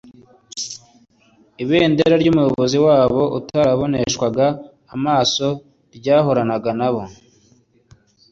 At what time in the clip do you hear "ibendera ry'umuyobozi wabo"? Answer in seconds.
1.63-3.21